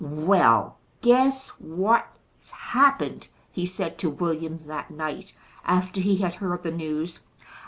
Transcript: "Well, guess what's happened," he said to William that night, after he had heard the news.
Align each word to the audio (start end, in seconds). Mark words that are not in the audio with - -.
"Well, 0.03 0.79
guess 1.01 1.49
what's 1.59 2.49
happened," 2.49 3.27
he 3.51 3.67
said 3.67 3.99
to 3.99 4.09
William 4.09 4.57
that 4.65 4.89
night, 4.89 5.35
after 5.63 6.01
he 6.01 6.17
had 6.17 6.33
heard 6.33 6.63
the 6.63 6.71
news. 6.71 7.19